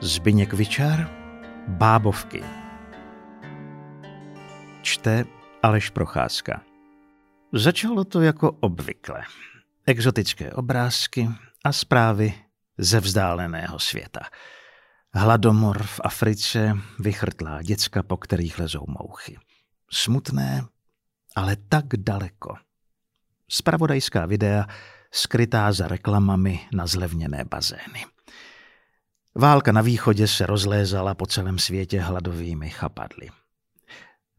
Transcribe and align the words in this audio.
Zbyněk 0.00 0.52
Vyčar, 0.52 1.10
Bábovky. 1.68 2.44
Čte 4.82 5.24
Aleš 5.62 5.90
Procházka. 5.90 6.62
Začalo 7.52 8.04
to 8.04 8.20
jako 8.20 8.52
obvykle. 8.52 9.22
Exotické 9.86 10.52
obrázky 10.52 11.28
a 11.64 11.72
zprávy 11.72 12.34
ze 12.78 13.00
vzdáleného 13.00 13.78
světa. 13.78 14.20
Hladomor 15.14 15.82
v 15.82 16.00
Africe, 16.04 16.72
vychrtlá 16.98 17.62
děcka, 17.62 18.02
po 18.02 18.16
kterých 18.16 18.58
lezou 18.58 18.84
mouchy. 18.88 19.38
Smutné, 19.90 20.64
ale 21.36 21.56
tak 21.68 21.84
daleko. 21.96 22.54
Spravodajská 23.48 24.26
videa 24.26 24.66
skrytá 25.10 25.72
za 25.72 25.88
reklamami 25.88 26.68
na 26.72 26.86
zlevněné 26.86 27.44
bazény. 27.44 28.15
Válka 29.38 29.72
na 29.72 29.80
východě 29.80 30.28
se 30.28 30.46
rozlézala 30.46 31.14
po 31.14 31.26
celém 31.26 31.58
světě 31.58 32.00
hladovými 32.00 32.70
chapadly. 32.70 33.28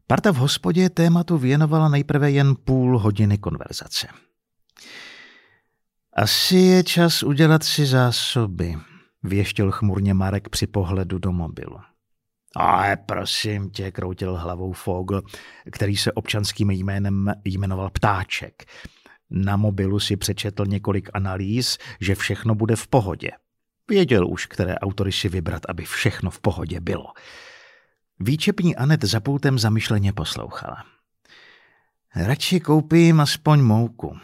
Parta 0.06 0.32
v 0.32 0.36
hospodě 0.36 0.90
tématu 0.90 1.38
věnovala 1.38 1.88
nejprve 1.88 2.30
jen 2.30 2.54
půl 2.64 2.98
hodiny 2.98 3.38
konverzace. 3.38 4.08
Asi 6.12 6.56
je 6.56 6.84
čas 6.84 7.22
udělat 7.22 7.62
si 7.62 7.86
zásoby, 7.86 8.74
věštil 9.22 9.70
chmurně 9.70 10.14
Marek 10.14 10.48
při 10.48 10.66
pohledu 10.66 11.18
do 11.18 11.32
mobilu. 11.32 11.78
Ale 12.56 12.96
prosím 12.96 13.70
tě, 13.70 13.90
kroutil 13.90 14.36
hlavou 14.36 14.72
Fogl, 14.72 15.22
který 15.72 15.96
se 15.96 16.12
občanským 16.12 16.70
jménem 16.70 17.32
jmenoval 17.44 17.90
Ptáček. 17.90 18.64
Na 19.30 19.56
mobilu 19.56 20.00
si 20.00 20.16
přečetl 20.16 20.66
několik 20.66 21.10
analýz, 21.12 21.78
že 22.00 22.14
všechno 22.14 22.54
bude 22.54 22.76
v 22.76 22.86
pohodě. 22.86 23.30
Věděl 23.88 24.28
už, 24.28 24.46
které 24.46 24.78
autory 24.78 25.12
si 25.12 25.28
vybrat, 25.28 25.62
aby 25.68 25.84
všechno 25.84 26.30
v 26.30 26.40
pohodě 26.40 26.80
bylo. 26.80 27.06
Výčepní 28.20 28.76
Anet 28.76 29.04
za 29.04 29.20
pultem 29.20 29.58
zamyšleně 29.58 30.12
poslouchala. 30.12 30.84
Radši 32.16 32.60
koupím 32.60 33.20
aspoň 33.20 33.60
mouku. 33.60 34.18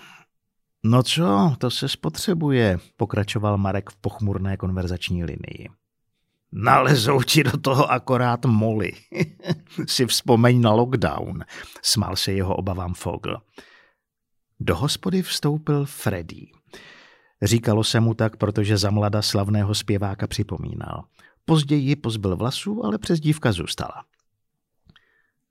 No 0.84 1.02
co, 1.02 1.55
to 1.58 1.70
se 1.70 1.89
spotřebuje, 1.89 2.78
pokračoval 2.97 3.58
Marek 3.58 3.91
v 3.91 3.97
pochmurné 3.97 4.56
konverzační 4.56 5.24
linii. 5.24 5.69
Nalezou 6.52 7.22
ti 7.22 7.44
do 7.44 7.58
toho 7.58 7.92
akorát 7.92 8.44
moly. 8.44 8.92
si 9.86 10.06
vzpomeň 10.06 10.61
na 10.61 10.72
lockdown, 10.72 11.44
smál 11.83 12.17
se 12.17 12.33
jeho 12.33 12.56
obavám 12.56 12.94
Fogl. 12.94 13.36
Do 14.61 14.77
hospody 14.77 15.22
vstoupil 15.22 15.84
Freddy. 15.86 16.46
Říkalo 17.45 17.84
se 17.84 18.00
mu 18.00 18.14
tak, 18.14 18.37
protože 18.37 18.78
za 18.78 18.91
mlada 18.91 19.23
slavného 19.23 19.75
zpěváka 19.75 20.27
připomínal. 20.27 21.05
Později 21.45 21.97
pozbyl 21.97 22.36
vlasů, 22.36 22.84
ale 22.84 22.98
přes 22.98 23.20
dívka 23.20 23.53
zůstala. 23.53 24.05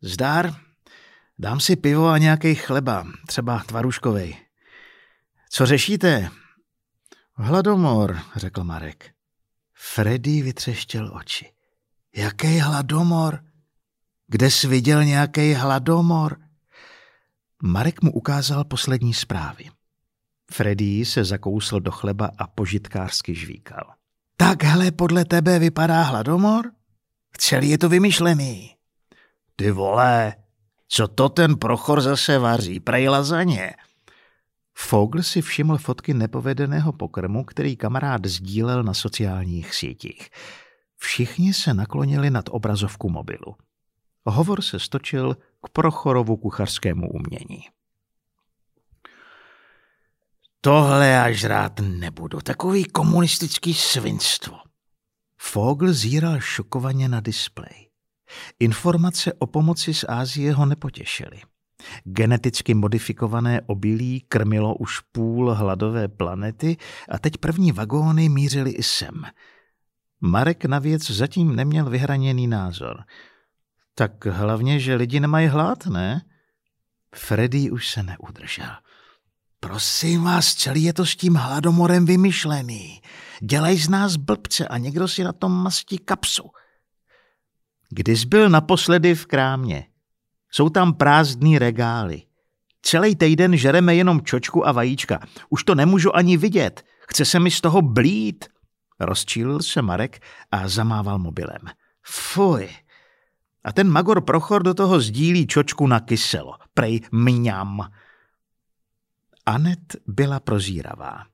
Zdár, 0.01 0.55
dám 1.39 1.59
si 1.59 1.75
pivo 1.75 2.07
a 2.07 2.17
nějaký 2.17 2.55
chleba, 2.55 3.07
třeba 3.27 3.63
tvaruškovej. 3.63 4.37
Co 5.49 5.65
řešíte? 5.65 6.29
Hladomor, 7.33 8.19
řekl 8.35 8.63
Marek. 8.63 9.11
Freddy 9.73 10.41
vytřeštěl 10.41 11.11
oči. 11.15 11.51
Jaký 12.15 12.59
hladomor? 12.59 13.39
Kde 14.27 14.51
jsi 14.51 14.67
viděl 14.67 15.03
nějaký 15.03 15.53
hladomor? 15.53 16.37
Marek 17.63 18.01
mu 18.01 18.11
ukázal 18.11 18.63
poslední 18.63 19.13
zprávy. 19.13 19.69
Freddy 20.53 21.05
se 21.05 21.23
zakousl 21.23 21.79
do 21.79 21.91
chleba 21.91 22.29
a 22.37 22.47
požitkářsky 22.47 23.35
žvíkal. 23.35 23.93
Takhle 24.37 24.91
podle 24.91 25.25
tebe 25.25 25.59
vypadá 25.59 26.01
hladomor? 26.01 26.71
Celý 27.37 27.69
je 27.69 27.77
to 27.77 27.89
vymyšlený. 27.89 28.75
Ty 29.55 29.71
vole, 29.71 30.35
co 30.87 31.07
to 31.07 31.29
ten 31.29 31.55
prochor 31.57 32.01
zase 32.01 32.39
vaří? 32.39 32.79
Prej 32.79 33.09
lazaně. 33.09 33.73
Fogl 34.75 35.23
si 35.23 35.41
všiml 35.41 35.77
fotky 35.77 36.13
nepovedeného 36.13 36.93
pokrmu, 36.93 37.43
který 37.43 37.75
kamarád 37.75 38.25
sdílel 38.25 38.83
na 38.83 38.93
sociálních 38.93 39.75
sítích. 39.75 40.29
Všichni 40.97 41.53
se 41.53 41.73
naklonili 41.73 42.29
nad 42.29 42.45
obrazovku 42.49 43.09
mobilu. 43.09 43.55
Hovor 44.25 44.61
se 44.61 44.79
stočil 44.79 45.35
k 45.35 45.69
Prochorovu 45.69 46.37
kuchařskému 46.37 47.09
umění. 47.09 47.63
Tohle 50.65 51.07
já 51.07 51.31
žrát 51.31 51.79
nebudu, 51.79 52.41
takový 52.41 52.85
komunistický 52.85 53.73
svinstvo. 53.73 54.57
Fogl 55.37 55.93
zíral 55.93 56.39
šokovaně 56.39 57.09
na 57.09 57.19
displej. 57.19 57.89
Informace 58.59 59.33
o 59.33 59.47
pomoci 59.47 59.93
z 59.93 60.05
Ázie 60.07 60.53
ho 60.53 60.65
nepotěšily. 60.65 61.41
Geneticky 62.03 62.73
modifikované 62.73 63.61
obilí 63.61 64.25
krmilo 64.27 64.75
už 64.75 64.99
půl 64.99 65.53
hladové 65.53 66.07
planety 66.07 66.77
a 67.09 67.19
teď 67.19 67.37
první 67.37 67.71
vagóny 67.71 68.29
mířily 68.29 68.71
i 68.71 68.83
sem. 68.83 69.23
Marek 70.21 70.65
na 70.65 70.79
věc 70.79 71.11
zatím 71.11 71.55
neměl 71.55 71.89
vyhraněný 71.89 72.47
názor. 72.47 73.03
Tak 73.95 74.25
hlavně, 74.25 74.79
že 74.79 74.95
lidi 74.95 75.19
nemají 75.19 75.47
hlad, 75.47 75.85
ne? 75.85 76.21
Freddy 77.15 77.71
už 77.71 77.89
se 77.89 78.03
neudržel. 78.03 78.71
Prosím 79.63 80.23
vás, 80.23 80.55
celý 80.55 80.83
je 80.83 80.93
to 80.93 81.05
s 81.05 81.15
tím 81.15 81.35
hladomorem 81.35 82.05
vymyšlený. 82.05 83.01
Dělej 83.41 83.77
z 83.77 83.89
nás 83.89 84.15
blbce 84.15 84.67
a 84.67 84.77
někdo 84.77 85.07
si 85.07 85.23
na 85.23 85.33
tom 85.33 85.63
mastí 85.63 85.97
kapsu. 85.97 86.49
Kdy 87.89 88.17
jsi 88.17 88.25
byl 88.25 88.49
naposledy 88.49 89.15
v 89.15 89.25
krámě? 89.25 89.87
Jsou 90.51 90.69
tam 90.69 90.93
prázdný 90.93 91.59
regály. 91.59 92.21
Celý 92.81 93.15
týden 93.15 93.57
žereme 93.57 93.95
jenom 93.95 94.21
čočku 94.21 94.67
a 94.67 94.71
vajíčka. 94.71 95.19
Už 95.49 95.63
to 95.63 95.75
nemůžu 95.75 96.15
ani 96.15 96.37
vidět. 96.37 96.83
Chce 97.09 97.25
se 97.25 97.39
mi 97.39 97.51
z 97.51 97.61
toho 97.61 97.81
blít. 97.81 98.45
Rozčílil 98.99 99.61
se 99.61 99.81
Marek 99.81 100.23
a 100.51 100.67
zamával 100.67 101.19
mobilem. 101.19 101.61
Fuj. 102.05 102.69
A 103.63 103.71
ten 103.71 103.89
Magor 103.89 104.21
Prochor 104.21 104.63
do 104.63 104.73
toho 104.73 104.99
sdílí 104.99 105.47
čočku 105.47 105.87
na 105.87 105.99
kyselo. 105.99 106.53
Prej 106.73 107.01
mňam. 107.11 107.89
Anet 109.45 109.95
byla 110.07 110.39
prozíravá. 110.39 111.25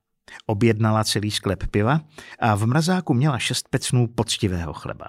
Objednala 0.45 1.03
celý 1.03 1.31
sklep 1.31 1.67
piva 1.67 2.01
a 2.39 2.55
v 2.55 2.65
mrazáku 2.65 3.13
měla 3.13 3.39
šest 3.39 3.67
pecnů 3.69 4.07
poctivého 4.07 4.73
chleba. 4.73 5.05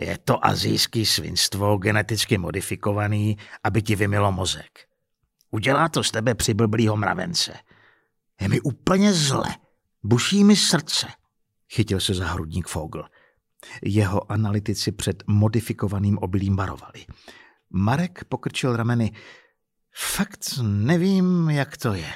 Je 0.00 0.18
to 0.18 0.46
azijský 0.46 1.06
svinstvo, 1.06 1.76
geneticky 1.76 2.38
modifikovaný, 2.38 3.38
aby 3.64 3.82
ti 3.82 3.96
vymilo 3.96 4.32
mozek. 4.32 4.78
Udělá 5.50 5.88
to 5.88 6.04
z 6.04 6.10
tebe 6.10 6.34
přiblblýho 6.34 6.96
mravence. 6.96 7.54
Je 8.40 8.48
mi 8.48 8.60
úplně 8.60 9.12
zle. 9.12 9.56
Buší 10.02 10.44
mi 10.44 10.56
srdce. 10.56 11.06
Chytil 11.72 12.00
se 12.00 12.14
za 12.14 12.26
hrudník 12.26 12.68
Fogl. 12.68 13.04
Jeho 13.82 14.32
analytici 14.32 14.92
před 14.92 15.22
modifikovaným 15.26 16.18
obilím 16.18 16.56
varovali. 16.56 17.06
Marek 17.70 18.24
pokrčil 18.24 18.76
rameny. 18.76 19.12
Fakt 19.96 20.58
nevím, 20.62 21.50
jak 21.50 21.76
to 21.76 21.94
je. 21.94 22.12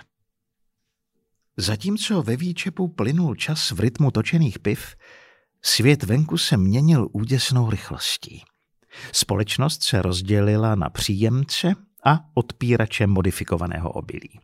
Zatímco 1.56 2.22
ve 2.22 2.36
výčepu 2.36 2.88
plynul 2.88 3.34
čas 3.34 3.70
v 3.70 3.80
rytmu 3.80 4.10
točených 4.10 4.58
piv, 4.58 4.96
svět 5.62 6.02
venku 6.02 6.38
se 6.38 6.56
měnil 6.56 7.08
úděsnou 7.12 7.70
rychlostí. 7.70 8.42
Společnost 9.12 9.82
se 9.82 10.02
rozdělila 10.02 10.74
na 10.74 10.90
příjemce 10.90 11.74
a 12.04 12.20
odpírače 12.34 13.06
modifikovaného 13.06 13.90
obilí. 13.90 14.40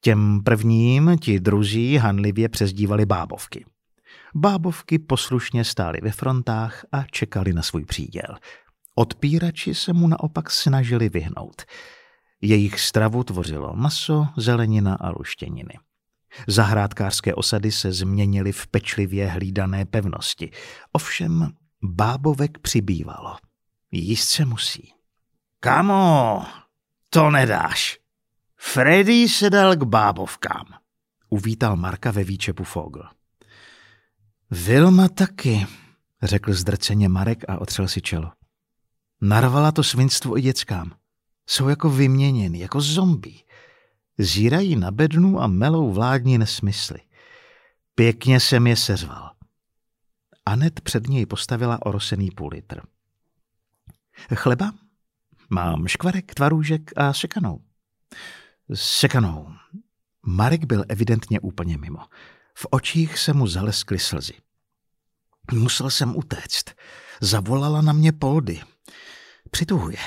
Těm 0.00 0.42
prvním 0.44 1.16
ti 1.20 1.40
druzí 1.40 1.96
hanlivě 1.96 2.48
přezdívali 2.48 3.06
bábovky. 3.06 3.64
Bábovky 4.34 4.98
poslušně 4.98 5.64
stály 5.64 5.98
ve 6.02 6.10
frontách 6.10 6.84
a 6.92 7.04
čekali 7.04 7.52
na 7.52 7.62
svůj 7.62 7.84
příděl. 7.84 8.36
Odpírači 8.94 9.74
se 9.74 9.92
mu 9.92 10.08
naopak 10.08 10.50
snažili 10.50 11.08
vyhnout– 11.08 11.62
jejich 12.40 12.80
stravu 12.80 13.24
tvořilo 13.24 13.72
maso, 13.74 14.26
zelenina 14.36 14.94
a 14.94 15.10
luštěniny. 15.10 15.74
Zahrádkářské 16.46 17.34
osady 17.34 17.72
se 17.72 17.92
změnily 17.92 18.52
v 18.52 18.66
pečlivě 18.66 19.28
hlídané 19.28 19.84
pevnosti. 19.84 20.50
Ovšem 20.92 21.52
bábovek 21.82 22.58
přibývalo. 22.58 23.36
Jíst 23.90 24.28
se 24.28 24.44
musí. 24.44 24.92
Kamo, 25.60 26.46
to 27.10 27.30
nedáš. 27.30 27.98
Freddy 28.56 29.28
se 29.28 29.50
dal 29.50 29.76
k 29.76 29.82
bábovkám. 29.82 30.66
Uvítal 31.28 31.76
Marka 31.76 32.10
ve 32.10 32.24
výčepu 32.24 32.64
Fogl. 32.64 33.02
Vilma 34.50 35.08
taky, 35.08 35.66
řekl 36.22 36.54
zdrceně 36.54 37.08
Marek 37.08 37.44
a 37.48 37.58
otřel 37.58 37.88
si 37.88 38.00
čelo. 38.00 38.32
Narvala 39.20 39.72
to 39.72 39.82
svinstvo 39.82 40.38
i 40.38 40.42
dětskám. 40.42 40.99
Jsou 41.50 41.68
jako 41.68 41.90
vyměněny, 41.90 42.58
jako 42.58 42.80
zombie. 42.80 43.38
Zírají 44.18 44.76
na 44.76 44.90
bednu 44.90 45.40
a 45.40 45.46
melou 45.46 45.92
vládní 45.92 46.38
nesmysly. 46.38 47.00
Pěkně 47.94 48.40
jsem 48.40 48.66
je 48.66 48.76
seřval. 48.76 49.30
Anet 50.46 50.80
před 50.80 51.06
něj 51.08 51.26
postavila 51.26 51.86
orosený 51.86 52.30
půl 52.30 52.48
litr. 52.52 52.80
Chleba? 54.34 54.72
Mám 55.50 55.88
škvarek, 55.88 56.34
tvarůžek 56.34 56.90
a 56.96 57.12
sekanou. 57.12 57.60
Sekanou. 58.74 59.52
Marek 60.26 60.64
byl 60.64 60.84
evidentně 60.88 61.40
úplně 61.40 61.78
mimo. 61.78 62.00
V 62.54 62.66
očích 62.70 63.18
se 63.18 63.32
mu 63.32 63.46
zaleskly 63.46 63.98
slzy. 63.98 64.34
Musel 65.52 65.90
jsem 65.90 66.16
utéct. 66.16 66.70
Zavolala 67.20 67.82
na 67.82 67.92
mě 67.92 68.12
Poldy. 68.12 68.60
Přituhuje. 69.50 69.98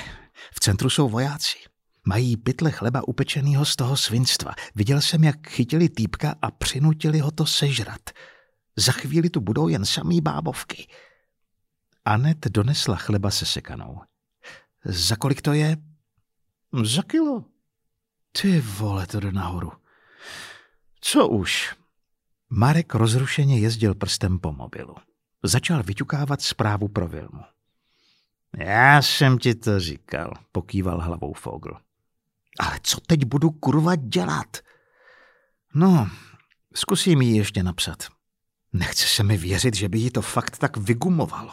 V 0.54 0.60
centru 0.60 0.90
jsou 0.90 1.08
vojáci. 1.08 1.58
Mají 2.06 2.36
pytle 2.36 2.70
chleba 2.70 3.08
upečenýho 3.08 3.64
z 3.64 3.76
toho 3.76 3.96
svinstva. 3.96 4.54
Viděl 4.74 5.00
jsem, 5.00 5.24
jak 5.24 5.48
chytili 5.48 5.88
týpka 5.88 6.34
a 6.42 6.50
přinutili 6.50 7.18
ho 7.18 7.30
to 7.30 7.46
sežrat. 7.46 8.10
Za 8.76 8.92
chvíli 8.92 9.30
tu 9.30 9.40
budou 9.40 9.68
jen 9.68 9.84
samý 9.84 10.20
bábovky. 10.20 10.86
Anet 12.04 12.46
donesla 12.46 12.96
chleba 12.96 13.30
se 13.30 13.46
sekanou. 13.46 14.00
Za 14.84 15.16
kolik 15.16 15.42
to 15.42 15.52
je? 15.52 15.76
Za 16.82 17.02
kilo. 17.02 17.44
Ty 18.32 18.60
vole, 18.60 19.06
to 19.06 19.20
jde 19.20 19.32
nahoru. 19.32 19.72
Co 21.00 21.28
už? 21.28 21.76
Marek 22.50 22.94
rozrušeně 22.94 23.58
jezdil 23.58 23.94
prstem 23.94 24.38
po 24.38 24.52
mobilu. 24.52 24.94
Začal 25.42 25.82
vyťukávat 25.82 26.42
zprávu 26.42 26.88
pro 26.88 27.08
Vilmu. 27.08 27.44
Já 28.58 29.02
jsem 29.02 29.38
ti 29.38 29.54
to 29.54 29.80
říkal, 29.80 30.32
pokýval 30.52 31.00
hlavou 31.00 31.32
Fogl. 31.32 31.76
Ale 32.60 32.78
co 32.82 33.00
teď 33.00 33.24
budu 33.24 33.50
kurva 33.50 33.96
dělat? 33.96 34.56
No, 35.74 36.08
zkusím 36.74 37.22
jí 37.22 37.36
ještě 37.36 37.62
napsat. 37.62 37.96
Nechce 38.72 39.06
se 39.06 39.22
mi 39.22 39.36
věřit, 39.36 39.74
že 39.74 39.88
by 39.88 39.98
jí 39.98 40.10
to 40.10 40.22
fakt 40.22 40.58
tak 40.58 40.76
vygumovalo. 40.76 41.52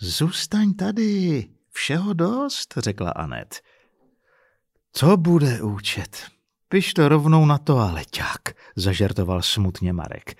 Zůstaň 0.00 0.74
tady, 0.74 1.48
všeho 1.70 2.12
dost, 2.12 2.74
řekla 2.76 3.10
Anet. 3.10 3.62
Co 4.92 5.16
bude 5.16 5.62
účet? 5.62 6.26
Piš 6.68 6.94
to 6.94 7.08
rovnou 7.08 7.46
na 7.46 7.58
toaleťák, 7.58 8.40
zažertoval 8.76 9.42
smutně 9.42 9.92
Marek. 9.92 10.38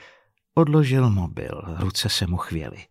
Odložil 0.55 1.11
mobil, 1.11 1.63
ruce 1.79 2.09
se 2.09 2.27
mu 2.27 2.37
chvěly. 2.37 2.87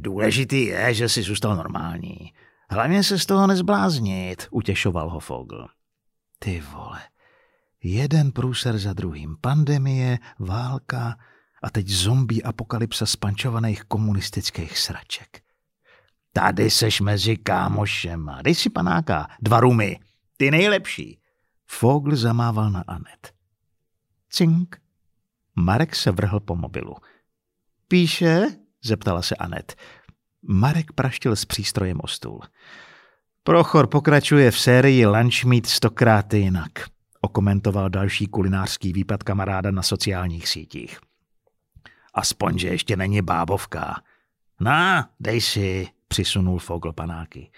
Důležitý 0.00 0.64
je, 0.64 0.94
že 0.94 1.08
si 1.08 1.22
zůstal 1.22 1.56
normální. 1.56 2.32
Hlavně 2.70 3.02
se 3.02 3.18
z 3.18 3.26
toho 3.26 3.46
nezbláznit, 3.46 4.48
utěšoval 4.50 5.10
ho 5.10 5.20
Fogl. 5.20 5.68
Ty 6.38 6.62
vole, 6.72 7.00
jeden 7.82 8.32
průser 8.32 8.78
za 8.78 8.92
druhým. 8.92 9.36
Pandemie, 9.40 10.18
válka 10.38 11.18
a 11.62 11.70
teď 11.70 11.88
zombie 11.88 12.42
apokalypsa 12.42 13.06
spančovaných 13.06 13.84
komunistických 13.84 14.78
sraček. 14.78 15.42
Tady 16.32 16.70
seš 16.70 17.00
mezi 17.00 17.36
kámošema. 17.36 18.42
Dej 18.42 18.54
si 18.54 18.70
panáka, 18.70 19.28
dva 19.40 19.60
rumy, 19.60 20.00
ty 20.36 20.50
nejlepší. 20.50 21.20
Fogl 21.66 22.16
zamával 22.16 22.70
na 22.70 22.84
Anet. 22.86 23.34
Cink. 24.30 24.80
Marek 25.56 25.96
se 25.96 26.10
vrhl 26.10 26.40
po 26.40 26.56
mobilu. 26.56 26.94
Píše? 27.88 28.46
Zeptala 28.88 29.22
se 29.22 29.36
Anet. 29.36 29.76
Marek 30.42 30.92
praštil 30.92 31.36
s 31.36 31.44
přístrojem 31.44 32.00
o 32.02 32.06
stůl. 32.06 32.40
Prochor 33.42 33.86
pokračuje 33.86 34.50
v 34.50 34.58
sérii 34.58 35.06
Lunch 35.06 35.44
Meat 35.44 35.66
stokrát 35.66 36.34
jinak, 36.34 36.70
okomentoval 37.20 37.88
další 37.88 38.26
kulinářský 38.26 38.92
výpad 38.92 39.22
kamaráda 39.22 39.70
na 39.70 39.82
sociálních 39.82 40.48
sítích. 40.48 40.98
Aspoň, 42.14 42.58
že 42.58 42.68
ještě 42.68 42.96
není 42.96 43.22
bábovka. 43.22 44.02
Na, 44.60 45.10
dej 45.20 45.40
si, 45.40 45.88
přisunul 46.08 46.58
Fogl 46.58 46.92
panáky. 46.92 47.50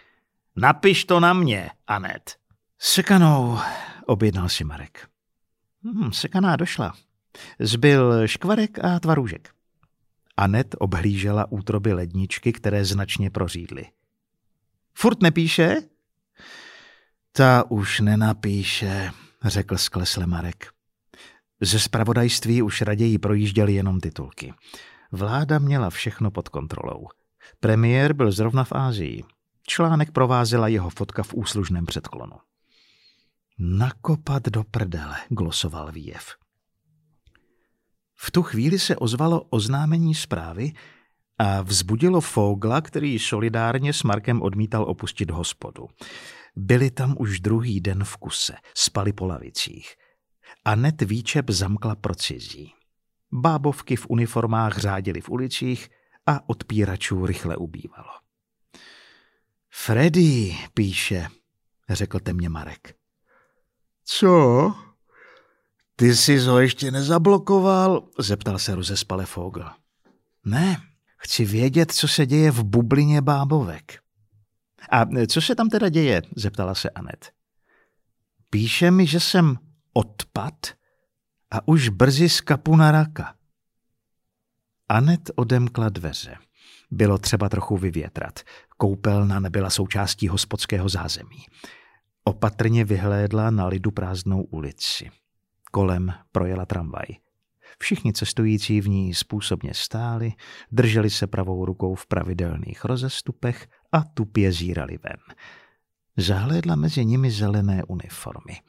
Napiš 0.56 1.04
to 1.04 1.20
na 1.20 1.32
mě, 1.32 1.70
Anet. 1.86 2.36
Sekanou, 2.78 3.58
objednal 4.06 4.48
si 4.48 4.64
Marek. 4.64 5.08
Hmm, 5.84 6.12
sekaná 6.12 6.56
došla. 6.56 6.94
Zbyl 7.58 8.26
škvarek 8.26 8.84
a 8.84 9.00
tvarůžek. 9.00 9.50
Anet 10.40 10.74
obhlížela 10.78 11.52
útroby 11.52 11.92
ledničky, 11.92 12.52
které 12.52 12.84
značně 12.84 13.30
prořídly. 13.30 13.86
Furt 14.94 15.22
nepíše? 15.22 15.76
Ta 17.32 17.70
už 17.70 18.00
nenapíše, 18.00 19.10
řekl 19.44 19.76
sklesle 19.76 20.26
Marek. 20.26 20.72
Ze 21.60 21.80
spravodajství 21.80 22.62
už 22.62 22.82
raději 22.82 23.18
projížděli 23.18 23.74
jenom 23.74 24.00
titulky. 24.00 24.54
Vláda 25.12 25.58
měla 25.58 25.90
všechno 25.90 26.30
pod 26.30 26.48
kontrolou. 26.48 27.08
Premiér 27.60 28.12
byl 28.12 28.32
zrovna 28.32 28.64
v 28.64 28.72
Ázii. 28.72 29.24
Článek 29.66 30.10
provázela 30.10 30.68
jeho 30.68 30.90
fotka 30.90 31.22
v 31.22 31.34
úslužném 31.34 31.86
předklonu. 31.86 32.36
Nakopat 33.58 34.42
do 34.42 34.64
prdele, 34.64 35.16
glosoval 35.28 35.92
výjev. 35.92 36.36
V 38.22 38.30
tu 38.30 38.42
chvíli 38.42 38.78
se 38.78 38.96
ozvalo 38.96 39.42
oznámení 39.42 40.14
zprávy 40.14 40.72
a 41.38 41.62
vzbudilo 41.62 42.20
Fogla, 42.20 42.80
který 42.80 43.18
solidárně 43.18 43.92
s 43.92 44.02
Markem 44.02 44.42
odmítal 44.42 44.84
opustit 44.84 45.30
hospodu. 45.30 45.88
Byli 46.56 46.90
tam 46.90 47.14
už 47.18 47.40
druhý 47.40 47.80
den 47.80 48.04
v 48.04 48.16
kuse, 48.16 48.54
spali 48.74 49.12
po 49.12 49.26
lavicích. 49.26 49.94
A 50.64 50.74
net 50.74 51.02
výčep 51.02 51.50
zamkla 51.50 51.96
pro 51.96 52.14
cizí. 52.14 52.72
Bábovky 53.32 53.96
v 53.96 54.06
uniformách 54.08 54.78
řádili 54.78 55.20
v 55.20 55.28
ulicích 55.28 55.88
a 56.26 56.48
odpíračů 56.48 57.26
rychle 57.26 57.56
ubývalo. 57.56 58.12
Freddy, 59.70 60.56
píše, 60.74 61.28
řekl 61.88 62.18
temně 62.18 62.48
Marek. 62.48 62.96
Co? 64.04 64.89
Ty 66.00 66.16
jsi 66.16 66.38
ho 66.38 66.60
ještě 66.60 66.90
nezablokoval? 66.90 68.08
zeptal 68.18 68.58
se 68.58 68.74
rozespale 68.74 69.26
Fogl. 69.26 69.70
Ne, 70.44 70.76
chci 71.16 71.44
vědět, 71.44 71.92
co 71.92 72.08
se 72.08 72.26
děje 72.26 72.50
v 72.50 72.64
bublině 72.64 73.22
bábovek. 73.22 73.98
A 74.90 75.06
co 75.26 75.40
se 75.40 75.54
tam 75.54 75.68
teda 75.68 75.88
děje? 75.88 76.22
zeptala 76.36 76.74
se 76.74 76.90
Anet. 76.90 77.32
Píše 78.50 78.90
mi, 78.90 79.06
že 79.06 79.20
jsem 79.20 79.58
odpad 79.92 80.54
a 81.50 81.68
už 81.68 81.88
brzy 81.88 82.28
skapu 82.28 82.76
na 82.76 82.92
raka. 82.92 83.34
Anet 84.88 85.30
odemkla 85.34 85.88
dveře. 85.88 86.36
Bylo 86.90 87.18
třeba 87.18 87.48
trochu 87.48 87.76
vyvětrat. 87.76 88.40
Koupelna 88.76 89.40
nebyla 89.40 89.70
součástí 89.70 90.28
hospodského 90.28 90.88
zázemí. 90.88 91.46
Opatrně 92.24 92.84
vyhlédla 92.84 93.50
na 93.50 93.66
lidu 93.66 93.90
prázdnou 93.90 94.42
ulici. 94.42 95.10
Kolem 95.70 96.12
projela 96.32 96.66
tramvaj. 96.66 97.06
Všichni 97.78 98.12
cestující 98.12 98.80
v 98.80 98.88
ní 98.88 99.14
způsobně 99.14 99.74
stáli, 99.74 100.32
drželi 100.72 101.10
se 101.10 101.26
pravou 101.26 101.64
rukou 101.64 101.94
v 101.94 102.06
pravidelných 102.06 102.84
rozestupech 102.84 103.68
a 103.92 104.04
tupě 104.04 104.52
zírali 104.52 104.98
ven. 105.04 105.36
Zahlédla 106.16 106.76
mezi 106.76 107.04
nimi 107.04 107.30
zelené 107.30 107.84
uniformy. 107.84 108.60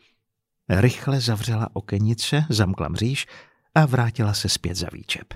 Rychle 0.70 1.22
zavřela 1.22 1.70
okenice, 1.74 2.46
zamkla 2.50 2.88
mříž 2.88 3.28
a 3.76 3.86
vrátila 3.86 4.34
se 4.34 4.50
zpět 4.50 4.76
za 4.76 4.88
výčep. 4.94 5.34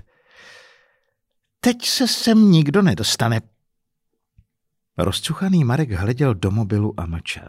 Teď 1.60 1.86
se 1.86 2.08
sem 2.08 2.50
nikdo 2.50 2.82
nedostane. 2.82 3.40
Rozcuchaný 4.98 5.64
Marek 5.64 5.90
hleděl 5.90 6.34
do 6.34 6.50
mobilu 6.50 7.00
a 7.00 7.06
mlčel. 7.06 7.48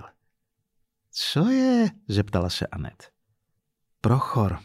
Co 1.12 1.50
je? 1.50 1.90
zeptala 2.08 2.50
se 2.50 2.68
Anet. 2.68 3.17
Prochor. 4.02 4.60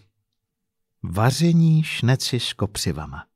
Vaření 1.02 1.82
šneci 1.82 2.40
s 2.40 2.52
kopřivama. 2.52 3.26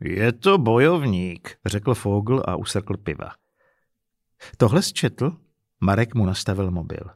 Je 0.00 0.32
to 0.32 0.58
bojovník, 0.58 1.58
řekl 1.66 1.94
Fogl 1.94 2.42
a 2.46 2.56
usrkl 2.56 2.96
piva. 2.96 3.32
Tohle 4.56 4.82
zčetl? 4.82 5.36
Marek 5.80 6.14
mu 6.14 6.26
nastavil 6.26 6.70
mobil. 6.70 7.10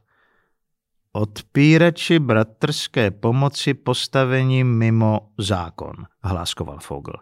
Odpírači 1.11 2.19
bratrské 2.19 3.11
pomoci 3.11 3.73
postavení 3.73 4.63
mimo 4.63 5.31
zákon, 5.37 5.95
hláskoval 6.23 6.79
Fogl. 6.79 7.13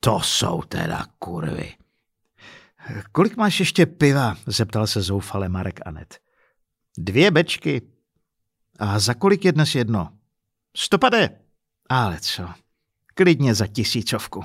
To 0.00 0.20
jsou 0.20 0.62
teda 0.62 1.06
kurvy. 1.18 1.74
Kolik 3.12 3.36
máš 3.36 3.60
ještě 3.60 3.86
piva? 3.86 4.36
zeptal 4.46 4.86
se 4.86 5.02
zoufale 5.02 5.48
Marek 5.48 5.80
Anet. 5.86 6.18
Dvě 6.98 7.30
bečky. 7.30 7.93
A 8.78 8.98
za 8.98 9.14
kolik 9.14 9.44
je 9.44 9.52
dnes 9.52 9.74
jedno? 9.74 10.08
Stopade. 10.76 11.30
Ale 11.88 12.20
co? 12.20 12.48
Klidně 13.14 13.54
za 13.54 13.66
tisícovku. 13.66 14.44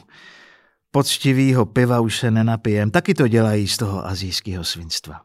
Poctivýho 0.91 1.65
piva 1.65 1.99
už 1.99 2.17
se 2.17 2.31
nenapijem, 2.31 2.91
taky 2.91 3.13
to 3.13 3.27
dělají 3.27 3.67
z 3.67 3.77
toho 3.77 4.05
azijského 4.05 4.63
svinstva. 4.63 5.21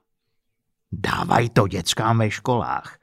Dávaj 0.92 1.49
to 1.49 1.68
dětskám 1.68 2.18
ve 2.18 2.30
školách. 2.30 2.99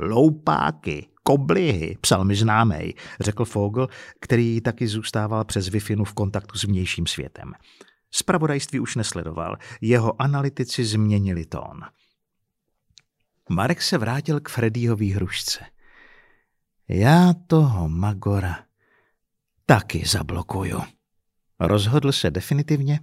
Loupáky, 0.00 1.08
koblihy, 1.22 1.96
psal 2.00 2.24
mi 2.24 2.36
známej, 2.36 2.94
řekl 3.20 3.44
Fogel, 3.44 3.88
který 4.20 4.60
taky 4.60 4.88
zůstával 4.88 5.44
přes 5.44 5.68
wi 5.68 5.80
v 5.80 6.12
kontaktu 6.14 6.58
s 6.58 6.64
vnějším 6.64 7.06
světem. 7.06 7.52
Spravodajství 8.10 8.80
už 8.80 8.96
nesledoval, 8.96 9.56
jeho 9.80 10.22
analytici 10.22 10.84
změnili 10.84 11.46
tón. 11.46 11.80
Marek 13.50 13.82
se 13.82 13.98
vrátil 13.98 14.40
k 14.40 14.48
Freddyho 14.48 14.96
výhrušce. 14.96 15.64
Já 16.88 17.34
toho 17.46 17.88
Magora 17.88 18.64
taky 19.66 20.06
zablokuju. 20.06 20.80
Rozhodl 21.60 22.12
se 22.12 22.30
definitivně 22.30 23.00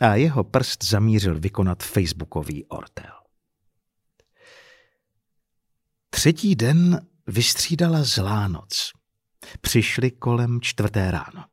a 0.00 0.14
jeho 0.14 0.44
prst 0.44 0.84
zamířil 0.84 1.40
vykonat 1.40 1.82
facebookový 1.82 2.64
ortel. 2.64 3.12
Třetí 6.10 6.54
den 6.54 7.06
vystřídala 7.26 8.02
zlá 8.02 8.48
noc. 8.48 8.92
Přišli 9.60 10.10
kolem 10.10 10.60
čtvrté 10.60 11.10
ráno. 11.10 11.44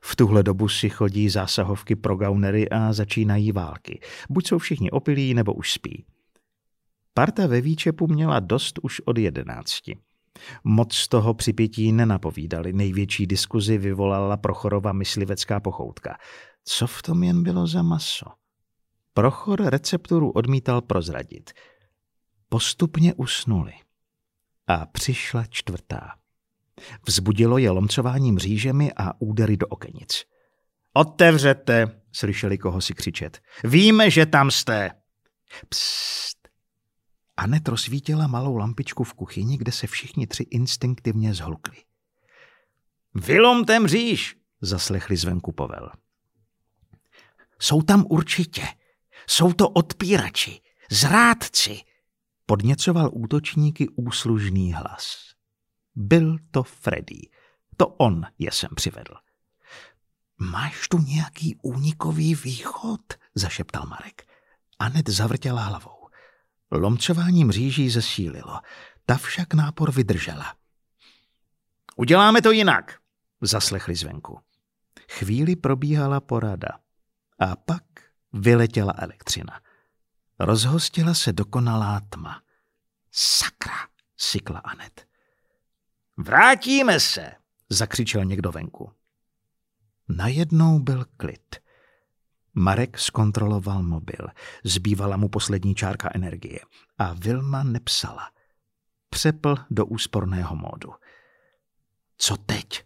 V 0.00 0.16
tuhle 0.16 0.42
dobu 0.42 0.68
si 0.68 0.90
chodí 0.90 1.28
zásahovky 1.28 1.96
pro 1.96 2.16
gaunery 2.16 2.68
a 2.68 2.92
začínají 2.92 3.52
války. 3.52 4.00
Buď 4.28 4.48
jsou 4.48 4.58
všichni 4.58 4.90
opilí, 4.90 5.34
nebo 5.34 5.54
už 5.54 5.72
spí. 5.72 6.04
Parta 7.14 7.46
ve 7.46 7.60
výčepu 7.60 8.06
měla 8.06 8.40
dost 8.40 8.78
už 8.82 9.00
od 9.00 9.18
jedenácti. 9.18 9.98
Moc 10.64 10.94
z 10.94 11.08
toho 11.08 11.34
připětí 11.34 11.92
nenapovídali. 11.92 12.72
Největší 12.72 13.26
diskuzi 13.26 13.78
vyvolala 13.78 14.36
Prochorova 14.36 14.92
myslivecká 14.92 15.60
pochoutka. 15.60 16.16
Co 16.64 16.86
v 16.86 17.02
tom 17.02 17.22
jen 17.22 17.42
bylo 17.42 17.66
za 17.66 17.82
maso? 17.82 18.26
Prochor 19.14 19.62
recepturu 19.62 20.30
odmítal 20.30 20.80
prozradit. 20.80 21.50
Postupně 22.48 23.14
usnuli. 23.14 23.72
A 24.66 24.86
přišla 24.86 25.44
čtvrtá. 25.50 26.14
Vzbudilo 27.06 27.58
je 27.58 27.70
lomcováním 27.70 28.38
řížemi 28.38 28.92
a 28.96 29.20
údery 29.20 29.56
do 29.56 29.66
okenic. 29.66 30.24
Otevřete, 30.92 32.00
slyšeli 32.12 32.58
koho 32.58 32.80
si 32.80 32.94
křičet. 32.94 33.40
Víme, 33.64 34.10
že 34.10 34.26
tam 34.26 34.50
jste. 34.50 34.90
Psst. 35.68 36.39
Anet 37.40 37.68
rozsvítila 37.68 38.26
malou 38.26 38.56
lampičku 38.56 39.04
v 39.04 39.14
kuchyni, 39.14 39.58
kde 39.58 39.72
se 39.72 39.86
všichni 39.86 40.26
tři 40.26 40.42
instinktivně 40.42 41.34
zhlukli. 41.34 41.76
Vylomte 43.14 43.80
mříž, 43.80 44.36
zaslechli 44.60 45.16
zvenku 45.16 45.52
povel. 45.52 45.90
Jsou 47.58 47.82
tam 47.82 48.06
určitě. 48.08 48.68
Jsou 49.26 49.52
to 49.52 49.68
odpírači, 49.68 50.60
zrádci, 50.90 51.80
podněcoval 52.46 53.10
útočníky 53.12 53.88
úslužný 53.88 54.72
hlas. 54.72 55.34
Byl 55.94 56.36
to 56.50 56.62
Freddy. 56.62 57.20
To 57.76 57.86
on 57.86 58.26
je 58.38 58.52
sem 58.52 58.70
přivedl. 58.74 59.14
Máš 60.38 60.88
tu 60.88 60.98
nějaký 60.98 61.56
únikový 61.62 62.34
východ? 62.34 63.00
zašeptal 63.34 63.86
Marek. 63.86 64.26
Anet 64.78 65.08
zavrtěla 65.08 65.62
hlavou. 65.62 65.99
Lomcování 66.70 67.44
mříží 67.44 67.90
zesílilo. 67.90 68.60
Ta 69.06 69.16
však 69.16 69.54
nápor 69.54 69.92
vydržela. 69.92 70.54
Uděláme 71.96 72.42
to 72.42 72.50
jinak, 72.50 72.98
zaslechli 73.40 73.94
zvenku. 73.94 74.40
Chvíli 75.10 75.56
probíhala 75.56 76.20
porada. 76.20 76.68
A 77.38 77.56
pak 77.56 77.82
vyletěla 78.32 78.92
elektřina. 78.96 79.60
Rozhostila 80.38 81.14
se 81.14 81.32
dokonalá 81.32 82.00
tma. 82.08 82.42
Sakra, 83.12 83.88
sykla 84.16 84.58
Anet. 84.58 85.06
Vrátíme 86.16 87.00
se, 87.00 87.32
zakřičel 87.68 88.24
někdo 88.24 88.52
venku. 88.52 88.92
Najednou 90.08 90.78
byl 90.78 91.04
klid. 91.16 91.56
Marek 92.54 92.98
zkontroloval 92.98 93.82
mobil. 93.82 94.28
Zbývala 94.64 95.16
mu 95.16 95.28
poslední 95.28 95.74
čárka 95.74 96.10
energie. 96.14 96.60
A 96.98 97.12
Vilma 97.12 97.62
nepsala. 97.62 98.30
Přepl 99.10 99.54
do 99.70 99.86
úsporného 99.86 100.56
módu. 100.56 100.92
Co 102.16 102.36
teď? 102.36 102.84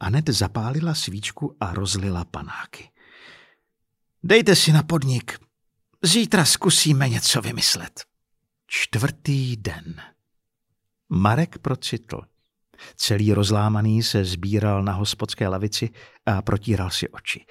Anet 0.00 0.28
zapálila 0.28 0.94
svíčku 0.94 1.56
a 1.60 1.74
rozlila 1.74 2.24
panáky. 2.24 2.90
Dejte 4.22 4.56
si 4.56 4.72
na 4.72 4.82
podnik. 4.82 5.38
Zítra 6.02 6.44
zkusíme 6.44 7.08
něco 7.08 7.40
vymyslet. 7.40 8.04
Čtvrtý 8.66 9.56
den. 9.56 10.02
Marek 11.08 11.58
procitl. 11.58 12.20
Celý 12.96 13.32
rozlámaný 13.32 14.02
se 14.02 14.24
sbíral 14.24 14.82
na 14.82 14.92
hospodské 14.92 15.48
lavici 15.48 15.90
a 16.26 16.42
protíral 16.42 16.90
si 16.90 17.08
oči. 17.08 17.46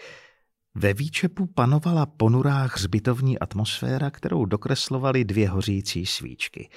Ve 0.76 0.94
výčepu 0.94 1.48
panovala 1.48 2.06
ponurá 2.06 2.64
hřbitovní 2.64 3.40
atmosféra, 3.40 4.12
kterou 4.12 4.46
dokreslovaly 4.46 5.24
dvě 5.24 5.50
hořící 5.50 6.06
svíčky. 6.06 6.70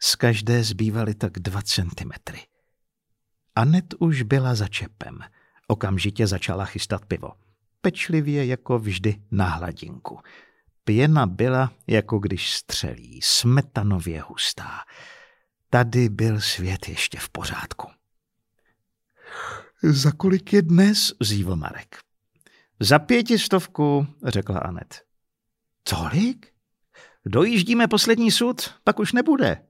Z 0.00 0.16
každé 0.16 0.64
zbývaly 0.64 1.14
tak 1.14 1.32
dva 1.32 1.62
centimetry. 1.62 2.40
Anet 3.56 3.94
už 3.98 4.22
byla 4.22 4.54
za 4.54 4.68
čepem. 4.68 5.18
Okamžitě 5.66 6.26
začala 6.26 6.64
chystat 6.64 7.06
pivo. 7.06 7.32
Pečlivě 7.80 8.46
jako 8.46 8.78
vždy 8.78 9.22
na 9.30 9.48
hladinku. 9.48 10.20
Pěna 10.84 11.26
byla, 11.26 11.72
jako 11.86 12.18
když 12.18 12.54
střelí, 12.54 13.20
smetanově 13.22 14.22
hustá. 14.22 14.70
Tady 15.70 16.08
byl 16.08 16.40
svět 16.40 16.88
ještě 16.88 17.18
v 17.18 17.28
pořádku. 17.28 17.88
Za 19.82 20.12
kolik 20.12 20.52
je 20.52 20.62
dnes? 20.62 21.12
zívl 21.20 21.56
Marek. 21.56 22.11
Za 22.82 22.98
pětistovku, 22.98 24.06
řekla 24.24 24.58
Anet. 24.58 25.04
Tolik? 25.82 26.52
Dojíždíme 27.26 27.88
poslední 27.88 28.30
sud, 28.30 28.74
pak 28.84 28.98
už 28.98 29.12
nebude. 29.12 29.66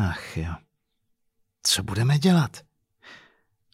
Ach 0.00 0.36
jo. 0.36 0.54
Co 1.62 1.82
budeme 1.82 2.18
dělat? 2.18 2.56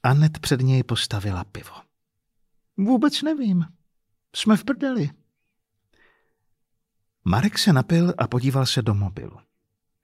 Anet 0.03 0.39
před 0.39 0.61
něj 0.61 0.83
postavila 0.83 1.45
pivo. 1.45 1.75
Vůbec 2.77 3.23
nevím. 3.23 3.65
Jsme 4.37 4.57
v 4.57 4.65
prdeli. 4.65 5.11
Marek 7.25 7.59
se 7.59 7.73
napil 7.73 8.15
a 8.19 8.29
podíval 8.29 8.67
se 8.67 8.83
do 8.83 8.95
mobilu. 8.95 9.39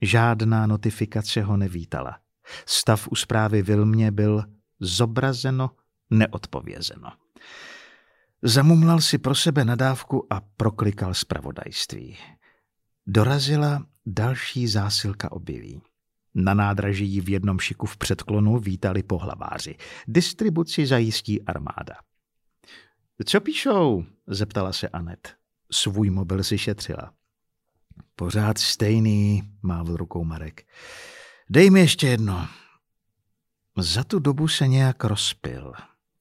Žádná 0.03 0.67
notifikace 0.67 1.43
ho 1.43 1.57
nevítala. 1.57 2.21
Stav 2.67 3.09
u 3.09 3.15
zprávy 3.15 3.63
Vilmě 3.63 4.11
byl 4.11 4.45
zobrazeno, 4.81 5.71
neodpovězeno. 6.11 7.13
Zamumlal 8.43 9.01
si 9.01 9.19
pro 9.19 9.35
sebe 9.35 9.65
nadávku 9.65 10.27
a 10.31 10.41
proklikal 10.41 11.15
zpravodajství. 11.15 12.17
Dorazila 13.07 13.87
další 14.07 14.69
zásilka 14.69 15.33
obilí. 15.33 15.83
Na 16.35 16.55
nádraží 16.55 17.21
v 17.21 17.29
jednom 17.29 17.59
šiku 17.59 17.87
v 17.87 17.97
předklonu 17.97 18.59
vítali 18.59 19.03
pohlaváři. 19.03 19.77
Distribuci 20.09 20.87
zajistí 20.87 21.43
armáda. 21.43 21.95
Co 23.25 23.41
píšou? 23.41 24.05
zeptala 24.27 24.73
se 24.73 24.89
Anet. 24.89 25.35
Svůj 25.73 26.11
mobil 26.11 26.45
si 26.45 26.59
šetřila. 26.59 27.13
Pořád 28.17 28.59
stejný, 28.59 29.43
mávl 29.63 29.97
rukou 29.97 30.25
Marek. 30.25 30.67
Dej 31.51 31.71
mi 31.71 31.81
ještě 31.81 32.07
jedno. 32.07 32.49
Za 33.77 34.05
tu 34.05 34.19
dobu 34.19 34.49
se 34.49 34.69
nějak 34.69 35.05
rozpil, 35.05 35.73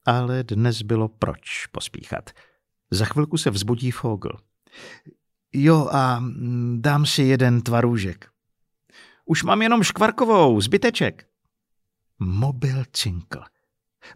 ale 0.08 0.44
dnes 0.44 0.82
bylo 0.82 1.08
proč 1.08 1.66
pospíchat. 1.66 2.30
Za 2.90 3.04
chvilku 3.04 3.36
se 3.36 3.50
vzbudí 3.50 3.90
Fogl. 3.90 4.30
Jo 5.52 5.88
a 5.92 6.24
dám 6.76 7.06
si 7.06 7.22
jeden 7.22 7.62
tvarůžek. 7.62 8.30
Už 9.24 9.42
mám 9.42 9.62
jenom 9.62 9.82
škvarkovou, 9.82 10.60
zbyteček. 10.60 11.28
Mobil 12.18 12.84
cinkl. 12.92 13.40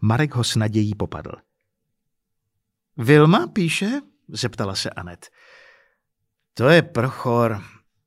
Marek 0.01 0.35
ho 0.35 0.45
s 0.45 0.57
nadějí 0.57 0.95
popadl. 0.95 1.33
Vilma 2.97 3.47
píše? 3.47 4.01
zeptala 4.29 4.75
se 4.75 4.91
Anet. 4.91 5.31
To 6.55 6.69
je 6.69 6.83
prochor. 6.83 7.63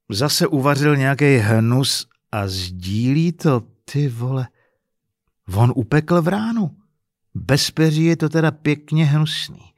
Zase 0.09 0.47
uvařil 0.47 0.95
nějaký 0.95 1.37
hnus 1.37 2.07
a 2.31 2.47
sdílí 2.47 3.31
to, 3.31 3.61
ty 3.91 4.07
vole. 4.07 4.47
On 5.55 5.73
upekl 5.75 6.21
v 6.21 6.27
ránu. 6.27 6.84
Bez 7.35 7.71
peří 7.71 8.05
je 8.05 8.17
to 8.17 8.29
teda 8.29 8.51
pěkně 8.51 9.05
hnusný. 9.05 9.73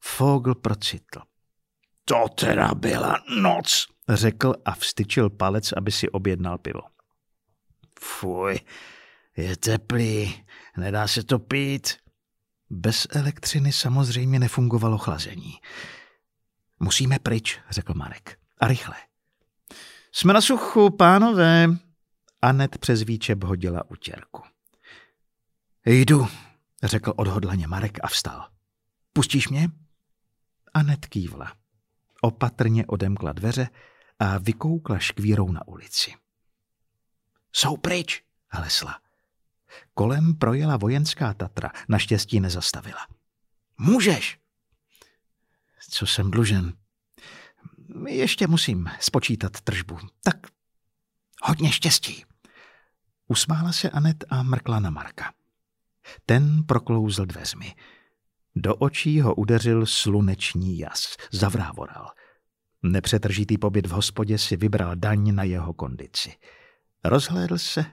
Fogl 0.00 0.54
procitl. 0.54 1.20
To 2.04 2.24
teda 2.34 2.74
byla 2.74 3.16
noc, 3.40 3.86
řekl 4.08 4.54
a 4.64 4.74
vstyčil 4.74 5.30
palec, 5.30 5.72
aby 5.72 5.92
si 5.92 6.10
objednal 6.10 6.58
pivo. 6.58 6.80
Fuj, 8.00 8.60
je 9.36 9.56
teplý, 9.56 10.44
nedá 10.76 11.08
se 11.08 11.22
to 11.22 11.38
pít. 11.38 11.96
Bez 12.70 13.06
elektřiny 13.10 13.72
samozřejmě 13.72 14.38
nefungovalo 14.38 14.98
chlazení. 14.98 15.52
Musíme 16.80 17.18
pryč, 17.18 17.60
řekl 17.70 17.94
Marek. 17.94 18.38
A 18.60 18.68
rychle. 18.68 18.96
Jsme 20.12 20.32
na 20.32 20.40
suchu, 20.40 20.90
pánové. 20.90 21.68
Anet 22.42 22.78
přes 22.78 23.02
výčep 23.02 23.44
hodila 23.44 23.90
utěrku. 23.90 24.42
Jdu, 25.86 26.28
řekl 26.82 27.12
odhodlaně 27.16 27.66
Marek 27.66 27.98
a 28.02 28.06
vstal. 28.06 28.48
Pustíš 29.12 29.48
mě? 29.48 29.68
Anet 30.74 31.06
kývla. 31.06 31.52
Opatrně 32.20 32.86
odemkla 32.86 33.32
dveře 33.32 33.68
a 34.18 34.38
vykoukla 34.38 34.98
škvírou 34.98 35.52
na 35.52 35.68
ulici. 35.68 36.14
Jsou 37.52 37.76
pryč, 37.76 38.24
hlesla. 38.50 39.00
Kolem 39.94 40.34
projela 40.34 40.76
vojenská 40.76 41.34
Tatra, 41.34 41.70
naštěstí 41.88 42.40
nezastavila. 42.40 43.06
Můžeš! 43.78 44.38
Co 45.90 46.06
jsem 46.06 46.30
dlužen? 46.30 46.72
Ještě 48.08 48.46
musím 48.46 48.90
spočítat 49.00 49.60
tržbu. 49.60 49.98
Tak 50.24 50.36
hodně 51.42 51.72
štěstí. 51.72 52.24
Usmála 53.28 53.72
se 53.72 53.90
Anet 53.90 54.24
a 54.30 54.42
mrkla 54.42 54.80
na 54.80 54.90
Marka. 54.90 55.32
Ten 56.26 56.64
proklouzl 56.66 57.26
dveřmi. 57.26 57.74
Do 58.56 58.76
očí 58.76 59.20
ho 59.20 59.34
udeřil 59.34 59.86
sluneční 59.86 60.78
jas. 60.78 61.16
Zavrávoral. 61.32 62.10
Nepřetržitý 62.82 63.58
pobyt 63.58 63.86
v 63.86 63.90
hospodě 63.90 64.38
si 64.38 64.56
vybral 64.56 64.96
daň 64.96 65.34
na 65.34 65.42
jeho 65.42 65.72
kondici. 65.72 66.32
Rozhlédl 67.04 67.58
se 67.58 67.84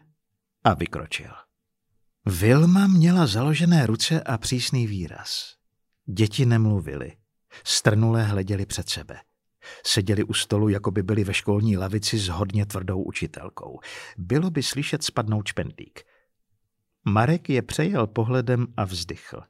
a 0.63 0.74
vykročil. 0.74 1.32
Vilma 2.25 2.88
měla 2.88 3.28
založené 3.28 3.86
ruce 3.86 4.22
a 4.22 4.38
přísný 4.38 4.88
výraz. 4.88 5.56
Děti 6.06 6.46
nemluvily. 6.46 7.18
Strnulé 7.63 8.24
hleděli 8.24 8.66
před 8.66 8.89
sebe. 8.89 9.20
Seděli 9.86 10.24
u 10.24 10.34
stolu, 10.34 10.70
jako 10.70 10.92
by 10.92 11.04
byli 11.04 11.24
ve 11.24 11.34
školní 11.34 11.78
lavici 11.78 12.18
s 12.18 12.28
hodně 12.28 12.66
tvrdou 12.66 13.04
učitelkou. 13.04 13.80
Bylo 14.18 14.50
by 14.50 14.63
slyšet 14.63 15.04
spadnout 15.04 15.48
špendlík. 15.48 16.04
Marek 17.10 17.50
je 17.50 17.62
přejel 17.62 18.08
pohledem 18.08 18.68
a 18.78 18.84
vzdychl. 18.84 19.44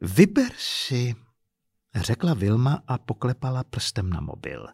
Vyber 0.00 0.52
si, 0.56 1.14
řekla 1.94 2.34
Vilma 2.34 2.82
a 2.86 2.98
poklepala 2.98 3.64
prstem 3.64 4.10
na 4.10 4.20
mobil. 4.20 4.66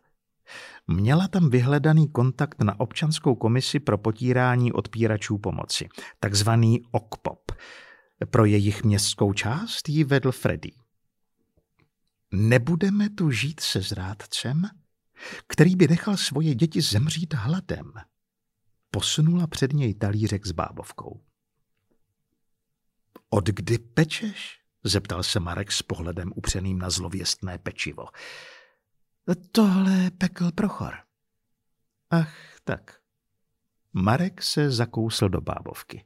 Měla 0.87 1.29
tam 1.29 1.51
vyhledaný 1.51 2.09
kontakt 2.09 2.63
na 2.63 2.81
občanskou 2.81 3.35
komisi 3.35 3.81
pro 3.81 3.99
potírání 3.99 4.73
odpíračů 4.73 5.39
pomoci, 5.39 5.89
takzvaný 6.21 6.83
OKPOP. 6.91 7.53
Pro 8.31 8.45
jejich 8.45 8.85
městskou 8.85 9.33
část 9.33 9.89
ji 9.89 10.05
vedl 10.05 10.33
Freddy. 10.33 10.73
Nebudeme 12.33 13.11
tu 13.11 13.31
žít 13.31 13.61
se 13.61 13.81
zrádcem, 13.81 14.63
který 15.47 15.77
by 15.77 15.89
nechal 15.89 16.17
svoje 16.17 16.55
děti 16.55 16.81
zemřít 16.81 17.35
hladem. 17.35 17.93
Posunula 18.95 19.47
před 19.47 19.73
něj 19.73 19.95
talířek 19.95 20.47
s 20.47 20.53
bábovkou. 20.53 21.21
Od 23.31 23.47
kdy 23.47 23.79
pečeš? 23.79 24.61
zeptal 24.85 25.23
se 25.23 25.41
Marek 25.41 25.73
s 25.73 25.83
pohledem 25.83 26.33
upřeným 26.35 26.79
na 26.79 26.91
zlověstné 26.91 27.59
pečivo. 27.59 28.07
Tohle 29.53 30.11
pekl 30.11 30.53
Prochor. 30.53 30.95
Ach, 32.11 32.37
tak. 32.65 33.01
Marek 33.93 34.43
se 34.43 34.71
zakousl 34.71 35.29
do 35.29 35.41
bábovky. 35.41 36.05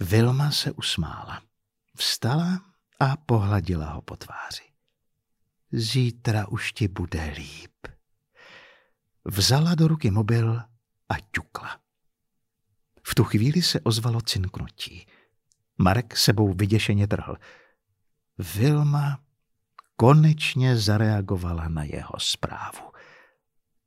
Vilma 0.00 0.50
se 0.50 0.72
usmála. 0.72 1.42
Vstala 1.96 2.60
a 3.00 3.16
pohladila 3.16 3.90
ho 3.92 4.02
po 4.02 4.16
tváři. 4.16 4.72
Zítra 5.72 6.48
už 6.48 6.72
ti 6.72 6.88
bude 6.88 7.24
líp. 7.36 7.86
Vzala 9.24 9.74
do 9.74 9.88
ruky 9.88 10.10
mobil 10.10 10.62
a 11.10 11.14
ťukla. 11.30 11.80
V 13.02 13.14
tu 13.14 13.24
chvíli 13.24 13.62
se 13.62 13.80
ozvalo 13.80 14.20
cinknutí. 14.20 15.06
Marek 15.78 16.16
sebou 16.16 16.52
vyděšeně 16.52 17.06
trhl. 17.06 17.36
Vilma 18.38 19.18
konečně 19.96 20.76
zareagovala 20.76 21.68
na 21.68 21.84
jeho 21.84 22.14
zprávu. 22.18 22.92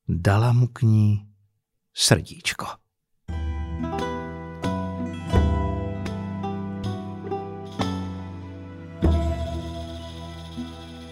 Dala 0.08 0.54
mu 0.54 0.68
k 0.68 0.82
ní 0.82 1.34
srdíčko. 1.94 2.66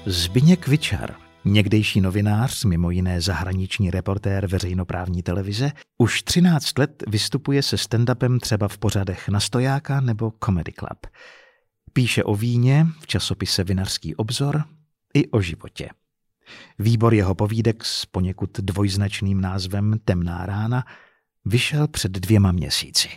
Zbyněk 0.05 0.67
Vičar, 0.67 1.15
někdejší 1.45 2.01
novinář, 2.01 2.63
mimo 2.65 2.91
jiné 2.91 3.21
zahraniční 3.21 3.91
reportér 3.91 4.47
veřejnoprávní 4.47 5.23
televize, 5.23 5.71
už 5.97 6.23
13 6.23 6.77
let 6.77 7.03
vystupuje 7.07 7.63
se 7.63 7.75
stand-upem 7.75 8.39
třeba 8.39 8.67
v 8.67 8.77
pořadech 8.77 9.29
na 9.29 9.39
stojáka 9.39 10.01
nebo 10.01 10.33
Comedy 10.45 10.71
Club. 10.71 11.07
Píše 11.93 12.23
o 12.23 12.35
víně 12.35 12.87
v 12.99 13.07
časopise 13.07 13.63
Vinařský 13.63 14.15
obzor 14.15 14.63
i 15.13 15.27
o 15.27 15.41
životě. 15.41 15.89
Výbor 16.79 17.13
jeho 17.13 17.35
povídek 17.35 17.85
s 17.85 18.05
poněkud 18.05 18.59
dvojznačným 18.59 19.41
názvem 19.41 19.99
Temná 20.05 20.45
rána 20.45 20.85
vyšel 21.45 21.87
před 21.87 22.11
dvěma 22.11 22.51
měsíci. 22.51 23.09